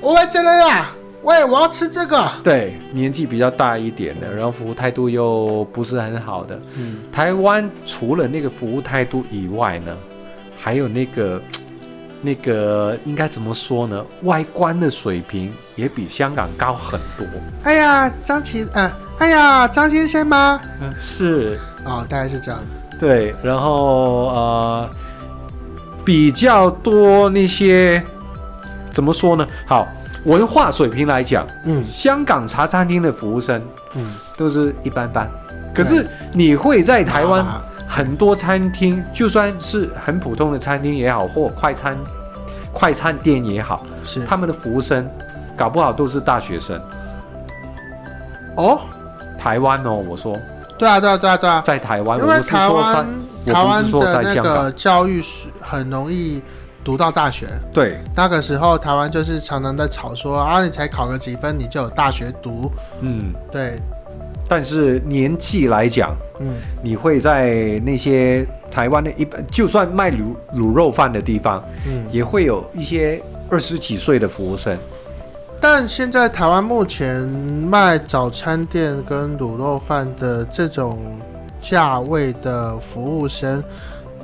[0.00, 0.92] 我来这里呀。
[1.22, 2.30] 喂，我要吃这个。
[2.42, 6.60] 对，年纪比较大一点的，然后服务态度又不是很好的。
[6.76, 9.96] 嗯，台湾除了那个服务态度以外呢，
[10.54, 11.40] 还有那个
[12.24, 14.02] 那个应该怎么说呢？
[14.22, 17.26] 外观的水平也比香港高很多。
[17.64, 20.58] 哎呀，张琪，啊，哎呀，张先生吗？
[20.80, 21.60] 嗯，是。
[21.84, 22.60] 哦，大概是这样。
[22.98, 24.90] 对，然后呃，
[26.04, 28.02] 比较多那些
[28.90, 29.46] 怎么说呢？
[29.66, 29.86] 好。
[30.24, 33.62] 文化水平来讲，嗯，香港茶餐厅的服务生，
[33.94, 35.30] 嗯，都是一般般。
[35.74, 37.44] 可是你会在台湾
[37.86, 41.96] 很多餐厅，就算是很普通的餐厅也好，或快餐
[42.72, 44.24] 快餐店也好，是。
[44.24, 45.08] 他们的服务生，
[45.56, 46.80] 搞不好都是大学生。
[48.56, 48.80] 哦，
[49.38, 50.38] 台湾哦，我说，
[50.78, 53.06] 对啊，对啊，对啊，对啊，在台湾，因为台湾
[53.46, 56.42] 台湾的那个教育是很容易。
[56.84, 62.70] 读到大学，对，那个时候台湾就是常常在吵说啊，你才考个几分，你就有大学读，
[63.00, 63.80] 嗯，对。
[64.48, 74.76] 但是年纪来讲，嗯，你会在那些台湾的一般，就算卖卤卤肉饭的地方，嗯，也会有一些二十几岁的服务生。
[75.60, 80.98] 但现在台湾目前卖早餐店跟卤肉饭的这种
[81.58, 83.62] 价位的服务生。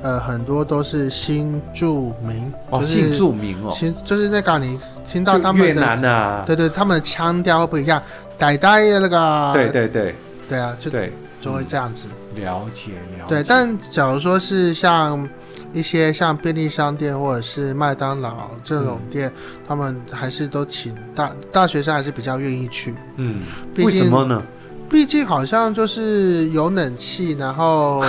[0.02, 8.02] 呃，很多都是新住民，哦，新住民哦，新就是那个你听到他们的越南啊，对对，他们的腔调会不一样，
[8.40, 10.14] 呆呆的那个，对对对，
[10.48, 12.08] 对啊，就对，就会这样子。
[12.34, 13.28] 了解了解。
[13.28, 15.28] 对，但假如说是像
[15.74, 22.94] 一些像便利商店或者是麦当劳这种店，嗯、他们还是都请大大学生还是比较愿意去。
[23.16, 23.42] 嗯，
[23.76, 24.42] 为什么呢？
[24.88, 28.02] 毕竟好像就是有冷气，然后。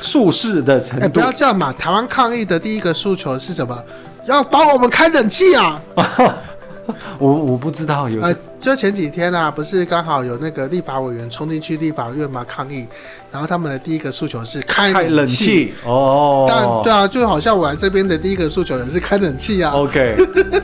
[0.00, 1.04] 术士的程度。
[1.04, 1.70] 哎，不要这样嘛！
[1.74, 3.78] 台湾抗议的第一个诉求是什么？
[4.24, 5.78] 要帮我们开冷气啊！
[7.18, 8.22] 我我不知道有。
[8.22, 12.86] 呃，就前几天啊，不是刚好有那个立法委员冲进去立法院嘛抗议，
[13.32, 15.72] 然后他们的第一个诉求是开冷气。
[15.84, 16.44] 哦。
[16.46, 19.72] 但对啊，就好像我来这边的第一个诉求也是开冷气啊。
[19.72, 20.14] OK。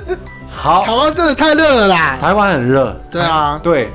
[0.52, 0.84] 好。
[0.84, 2.18] 台湾真的太热了啦！
[2.20, 2.94] 台湾很热。
[3.10, 3.58] 对啊。
[3.62, 3.90] 对。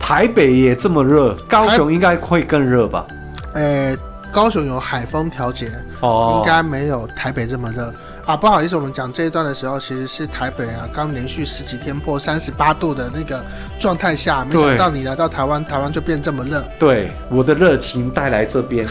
[0.00, 3.06] 台北也这么热，高雄应该会更热吧？
[3.52, 3.96] 哎。
[4.32, 5.70] 高雄有海风调节，
[6.00, 7.90] 哦，应该没有台北这么热
[8.26, 8.36] 啊。
[8.36, 13.44] 不好意思，我们讲这一段的时候，其实是台北啊，刚连续十几天破三十八度的那个
[13.78, 16.62] 状态下，没想到你来到台湾，台湾就变这么热。
[16.78, 18.86] 对，我的热情带来这边，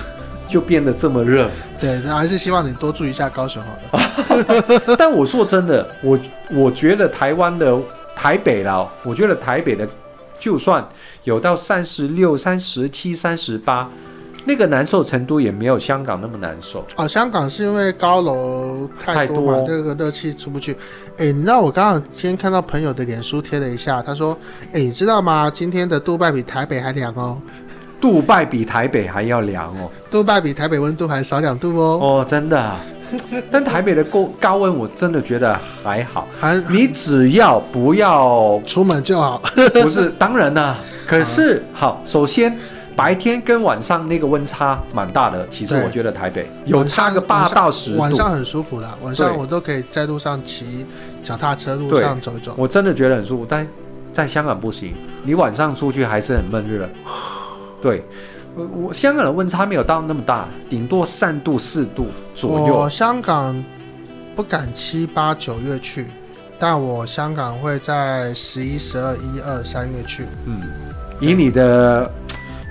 [0.47, 1.51] 就变得这么热。
[1.79, 4.95] 对，那还是希望你多注意一下高雄好了。
[4.97, 6.17] 但我说真的，我
[6.49, 7.77] 我觉得台湾的
[8.15, 9.87] 台北啦，我觉得台北的
[10.39, 10.85] 就算
[11.23, 13.89] 有到三十六、三十七、三十八。
[14.47, 17.07] 那个难受程度也没有香港那么难受啊。
[17.07, 20.75] 香港是因为高楼太多嘛，这个热气出不去。
[21.17, 24.37] 哎，你知道我刚刚今天看到朋友的脸书贴了一下，他说
[24.71, 25.49] ：“哎，你知道吗？
[25.51, 27.41] 今天的杜拜比台北还凉哦。
[27.99, 29.89] 杜拜比台北还要凉哦。
[30.11, 31.99] 杜拜比台北温度还少两度哦。
[32.01, 32.75] 哦，真的。
[33.51, 39.41] 但台北的高高温我真的觉得还好，还你只要不要出门就好。
[39.73, 40.77] 不是，当然啦。
[41.07, 42.55] 可是 好，首先。
[42.95, 47.99] 白天跟晚上那个温差蛮大的，其实我觉得台北有差个八到十度。
[47.99, 50.85] 晚上很舒服的，晚上我都可以在路上骑
[51.21, 52.55] 脚踏车，路上走一走。
[52.57, 53.67] 我真的觉得很舒服，但
[54.13, 56.89] 在香港不行，你晚上出去还是很闷热。
[57.81, 58.05] 对，
[58.55, 62.77] 我我香港的温差没有到那么大，顶多三度四度左右。
[62.77, 63.61] 我香港
[64.37, 66.07] 不敢七八九月去，
[66.57, 70.23] 但我香港会在十一、十二、一二、三月去。
[70.45, 70.61] 嗯，
[71.19, 72.09] 以你的。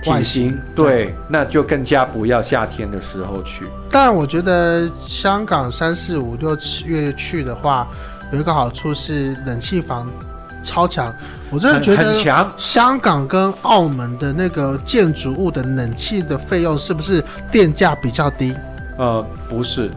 [0.05, 3.65] 体型对，那就更加不要夏天的时候去。
[3.89, 7.87] 但我觉得香港三四五六七月去的话，
[8.31, 10.07] 有一个好处是冷气房
[10.61, 11.13] 超强。
[11.49, 12.13] 我真的觉得
[12.57, 18.55] 香港跟澳门的那个建筑物的冷气的费用是不是电价比较低？
[18.97, 19.89] 呃，不是，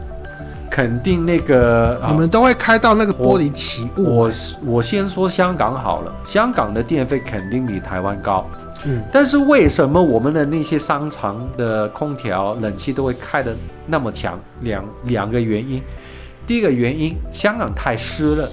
[0.69, 4.03] 肯定那个你们都会开到那个玻璃起雾。
[4.03, 4.31] 我
[4.65, 8.47] 我先说香港好了，香港的电费肯定比台湾高。
[8.85, 14.39] 嗯，但是为什么我们的那些商场的空调、冷气都会开的那么强？
[14.61, 15.81] 两两个原因。
[16.47, 18.49] 第一个原因，香港太湿了，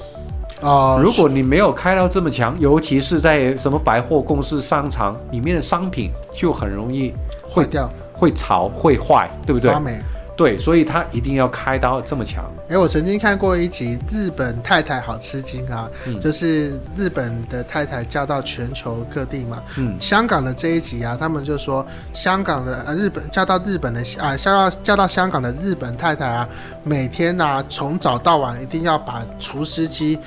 [0.61, 7.13] 啊，如果你没有开到这么强，尤其是在什么百货公司、商场里面的商品，就很容易
[7.43, 9.73] 会坏掉、会潮、会坏，对不对？
[9.73, 9.99] 发霉。
[10.37, 12.45] 对，所以他一定要开刀这么强。
[12.69, 19.63] 哎，我曾经看过一集《日本太太好吃惊》啊，嗯、就是日本的太太嫁到全球各地嘛。
[19.79, 26.47] 嗯，香港的这一集啊，他们就说香港的呃日本嫁到日本的啊嫁到嫁到香港的日本太太啊，
[26.85, 30.19] 每天啊从早到晚一定要把除湿机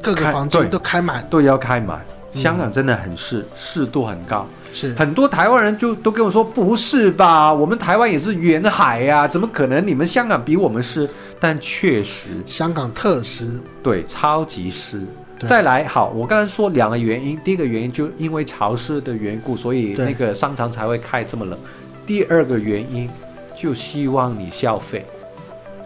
[0.00, 2.00] 各个房间都开满，都要开满。
[2.32, 4.46] 香港真的很适适、嗯、度很高。
[4.74, 7.54] 是很多台湾人就都跟我说，不是吧？
[7.54, 9.86] 我们台湾也是沿海呀、啊，怎么可能？
[9.86, 11.08] 你们香港比我们湿？
[11.38, 15.00] 但确实，香港特湿，对，超级湿。
[15.46, 21.58] 再来，好，我刚才说两个原因，第一个原因就因为潮湿的缘故，所以那个商场才会开这么冷。
[22.06, 23.08] 第二个原因
[23.56, 25.04] 就希望你消费。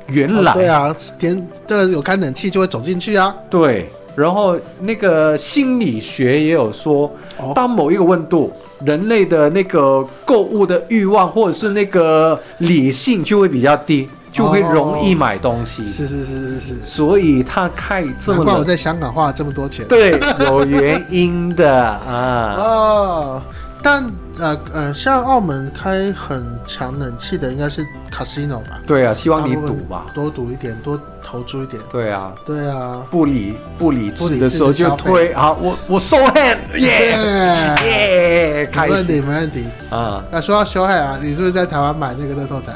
[0.06, 3.34] 原来、哦、对啊，天这个有开冷气就会走进去啊。
[3.50, 8.52] 对，然后那个心理学也有说，哦、当某一个温度。
[8.84, 15.86] 人类的那个购物的欲望，或者是那个理性就会比较低，就会容易买东西。
[15.86, 19.86] 是是是是是，所以他开这么，难怪我在香港花了这么多钱。
[19.88, 22.54] 对，有原因的啊。
[22.58, 23.42] 哦。
[23.82, 24.04] 但
[24.38, 28.80] 呃呃，像澳门开很强冷气的应该是 casino 吧？
[28.86, 31.80] 对啊，希望你赌吧，多赌一点，多投注一点。
[31.90, 40.24] 对啊，对啊，不理不理智的时候就推好，我我 show hand，耶耶，开心，没问题啊。
[40.30, 42.72] 那说到 show hand 啊，你是不是在台湾买那个乐透彩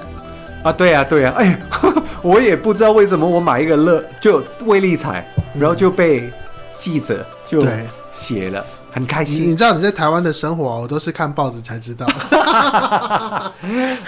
[0.63, 0.73] 啊？
[0.73, 1.59] 对啊对啊，哎，
[2.23, 6.33] 我也不知道为什么我买一个乐就威力彩，然后就被
[6.79, 7.65] 记者就
[8.13, 8.65] 写了。
[8.93, 12.07] 很开心，你知道你在台湾的生活，我都是看报纸才知道。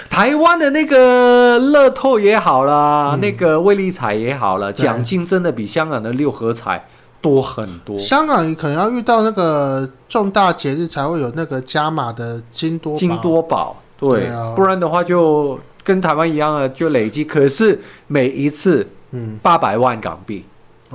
[0.09, 6.85] 台湾的那个乐透也好啦，嗯、那个威力彩也好了，奖金真的比香港的六合彩
[7.21, 7.97] 多很多。
[7.97, 17.25] 香港可能要遇到那个重大节日才会有那个加码的金多金多宝，对，不然的话就跟台湾一样啊，就累积。
[17.25, 20.45] 可是每一次，嗯，八百万港币。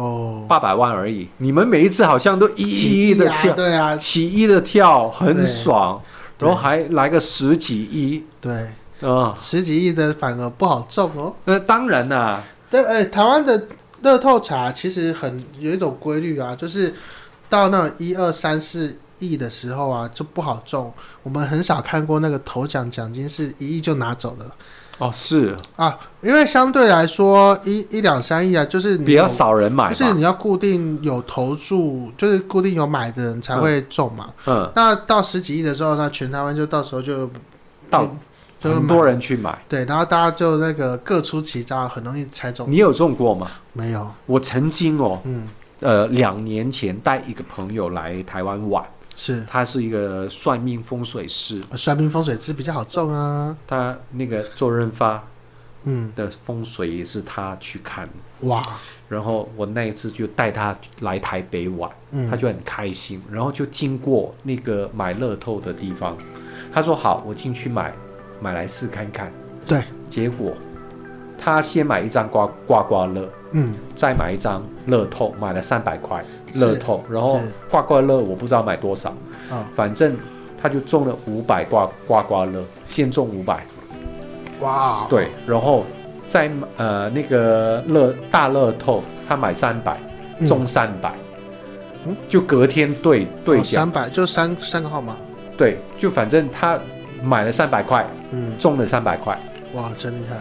[0.00, 1.28] 哦，八百万而已。
[1.38, 2.64] 你们每一次好像都一
[3.10, 6.00] 亿的跳，对啊，起一的跳很爽，
[6.38, 11.34] 然后还来个十几亿，对，嗯，十几亿的反而不好中哦。
[11.44, 13.66] 那当然啦，对，哎，台湾的
[14.02, 16.94] 乐透茶其实很有一种规律啊，就是
[17.48, 20.90] 到那一二三四亿的时候啊，就不好中。
[21.22, 24.46] 我们很少看过那个头奖奖金是一亿就拿走了。
[25.00, 34.26] 哦，是啊，因为相对来说一一两三亿啊，就是比较少人买，就是你要固定有投注，就是固定有买的人才会中嘛。
[34.44, 37.30] 嗯，嗯那到十几亿的时候，那全台湾就到时候就
[37.88, 38.14] 到
[38.60, 42.70] 就很多人去买，对，然后大家就那个各出奇招，很容易猜中。
[42.70, 43.50] 你有中过吗？
[43.72, 45.48] 没有，我曾经哦，嗯，
[45.80, 48.84] 呃，两年前带一个朋友来台湾玩。
[49.20, 53.54] 是，他是一个算命风水师，算命风水师比较好中啊。
[53.66, 55.22] 他那个周润发，
[55.84, 58.08] 嗯的风水也是他去看，
[58.40, 58.64] 哇。
[59.10, 63.20] 然后我那一次就带他来台北玩，嗯，他就很开心。
[63.30, 66.16] 然后就经过那个买乐透的地方，
[66.72, 67.92] 他说好，我进去买，
[68.40, 69.30] 买来试看看。
[69.66, 70.54] 对，结果
[71.36, 76.24] 他先买一张刮刮刮乐，嗯，再买一张乐透，买了三百块。
[76.54, 79.10] 乐透，然后刮刮乐我不知道买多少，
[79.50, 80.16] 哦、反正
[80.60, 83.64] 他就中了五百刮刮刮乐，先中五百，
[84.60, 85.84] 哇，对，然后
[86.26, 89.98] 再呃那个乐大乐透他买三百，
[90.46, 91.14] 中三百，
[92.06, 93.82] 嗯，就隔天兑兑奖。
[93.82, 95.16] 三百就三三个号码，
[95.56, 96.78] 对，就反正他
[97.22, 99.38] 买了三百块，嗯，中了三百块，
[99.74, 100.36] 哇，真厉害，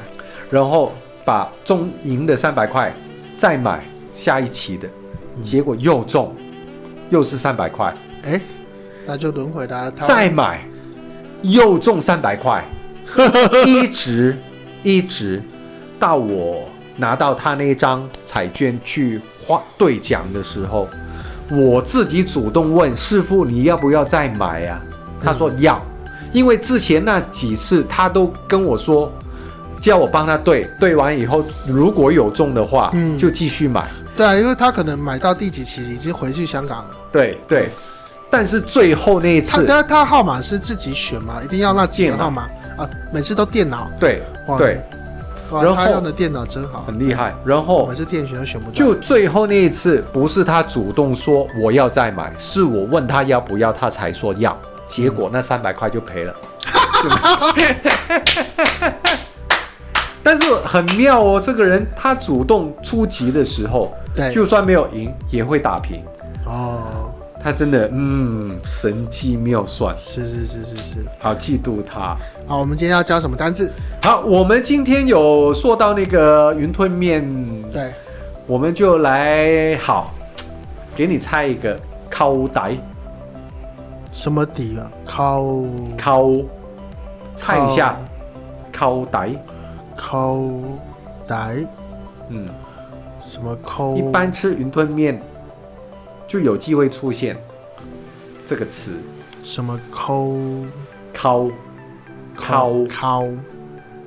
[0.50, 0.92] 然后
[1.24, 2.92] 把中赢的三百块
[3.38, 4.88] 再买下一期的。
[5.42, 6.36] 结果又中，
[7.10, 8.40] 又是三百块，哎，
[9.06, 9.92] 那就轮回啦。
[10.00, 10.62] 再买，
[11.42, 12.64] 又中三百块，
[13.66, 14.38] 一直
[14.84, 15.42] 一直
[16.00, 16.62] 到我
[16.98, 20.88] 拿到他那张彩券去花兑奖的时候，
[21.50, 24.82] 我自己主动问师傅，你要不要再买呀？
[25.22, 25.82] 他说要，
[26.32, 29.12] 因为之前那几次他都跟我说，
[29.82, 33.90] 叫我帮他兑，兑完以后如果有中的话，就继续买。
[34.20, 36.90] 对啊，因为他可能买到第几期已经回去香港了。
[37.10, 37.70] 对对，
[38.30, 42.42] 但是最后那一次，他他号码是自己选嘛，一定要那几个号码
[42.76, 43.90] 啊，每次都电脑。
[43.98, 44.82] 对哇对，
[45.50, 47.34] 然后他用的电脑真好，很厉害。
[47.46, 48.74] 然后每次电选都选不到。
[48.74, 54.60] 就最后那一次，不是他主动说我要再买，是我问他要不要，他才说要。
[54.86, 56.34] 结果那三百块就赔了。
[60.22, 66.04] 但是很妙哦，这个人他主动出击的时候，对，就算没有赢也会打平。
[66.46, 67.12] 哦，
[67.42, 72.18] 他真的嗯神机妙算，是是是是是，好嫉妒他。
[72.48, 73.72] 好，我们今天要教什么单字？
[74.04, 77.26] 好，我们今天有说到那个云吞面，
[77.72, 77.94] 对，
[78.46, 80.14] 我们就来好，
[80.96, 82.78] 给你猜一个烤带，
[84.12, 84.92] 什么底啊？
[85.06, 85.46] 烤
[85.98, 86.30] 烤，
[87.36, 87.98] 猜一下。
[88.72, 89.30] 烤带，
[89.94, 90.38] 烤
[91.28, 91.56] 带，
[92.30, 92.48] 嗯，
[93.30, 93.96] 什么扣？
[93.96, 95.22] 一般吃云吞面
[96.28, 97.38] 就有机会出现
[98.44, 98.94] 这个词，
[99.44, 100.26] 什么烤？
[101.14, 101.48] 烤。
[102.36, 103.26] 烤烤，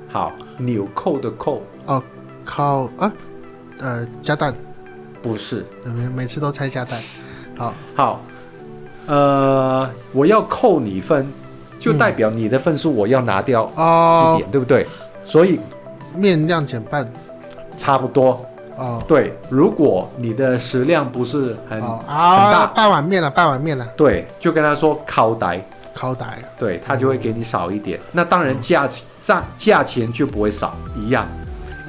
[0.09, 1.61] 好，纽扣的扣。
[1.85, 2.01] 哦，
[2.43, 3.13] 扣啊，
[3.77, 4.51] 呃，加蛋，
[5.21, 6.99] 不是，每每次都猜加蛋，
[7.55, 8.21] 好，好，
[9.05, 11.27] 呃，我要扣你分，
[11.79, 14.87] 就代表你的分数我要拿掉一点，嗯、对不对？
[15.23, 15.59] 所以
[16.15, 17.07] 面量减半，
[17.77, 18.43] 差不多
[18.77, 19.03] 哦。
[19.07, 25.63] 对，如果你的食量不是很、哦、很大，啊、半碗面了，半碗面了，对，就跟他说烤带。
[25.95, 27.99] 烤带，对，他就会给你少一点。
[27.99, 31.27] 嗯、那当然价钱价价钱就不会少一样，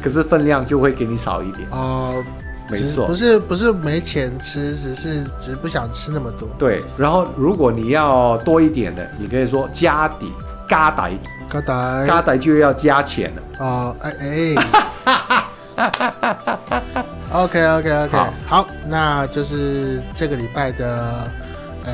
[0.03, 1.67] 可是分量就会给你少一点。
[1.71, 2.25] 哦、呃，
[2.71, 6.47] 没错，不是不是没钱吃，只是只是不想吃那么多。
[6.59, 10.31] 对，然后如果你要多一点的，你可以说加底
[10.69, 11.11] 加带
[11.51, 13.43] 加带加带就要加钱了。
[13.59, 15.45] 哦，哎哎
[17.33, 21.31] OK OK OK，好，好，那就是这个礼拜的，
[21.87, 21.93] 呃。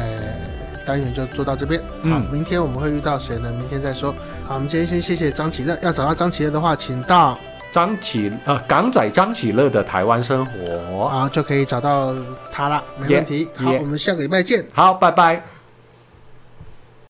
[0.87, 3.53] 单元就做到这边，好，明天我们会遇到谁呢？
[3.53, 4.13] 明天再说。
[4.45, 5.79] 好，我们今天先谢谢张启乐。
[5.83, 7.39] 要找到张启乐的话，请到
[7.71, 12.13] 张启呃港仔张启乐的台湾生活，好，就可以找到
[12.51, 13.47] 他了，没问题。
[13.59, 13.79] Yeah, 好，yeah.
[13.79, 14.67] 我们下个礼拜见。
[14.73, 15.60] 好，拜拜。